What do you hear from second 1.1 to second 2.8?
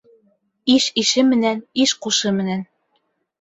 менән, иш ҡушы менән.